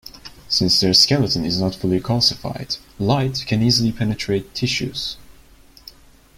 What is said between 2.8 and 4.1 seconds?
light can easily